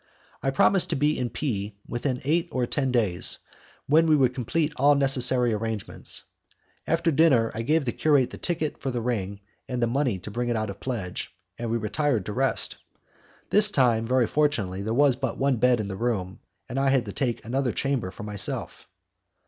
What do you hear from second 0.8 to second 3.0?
to be in P within eight or ten